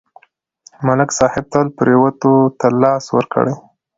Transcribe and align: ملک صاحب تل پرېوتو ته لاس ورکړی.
ملک 0.85 1.09
صاحب 1.19 1.45
تل 1.51 1.67
پرېوتو 1.77 2.33
ته 2.59 2.67
لاس 2.81 3.03
ورکړی. 3.15 3.53